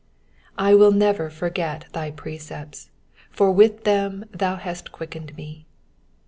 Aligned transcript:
93 0.57 0.71
I 0.71 0.73
will 0.73 0.91
never 0.91 1.29
forget 1.29 1.85
thy 1.93 2.09
precepts: 2.09 2.89
for 3.29 3.51
with 3.51 3.83
them 3.83 4.25
thou 4.31 4.55
hast 4.55 4.91
quickened 4.91 5.37
me. 5.37 5.67